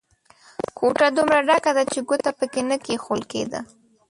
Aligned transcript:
کوټه 0.77 1.07
دومره 1.17 1.39
ډکه 1.47 1.71
ده 1.77 1.83
چې 1.91 1.99
ګوته 2.09 2.31
په 2.39 2.45
کې 2.51 2.61
نه 2.69 2.75
کېښول 2.85 3.21
کېده. 3.31 3.59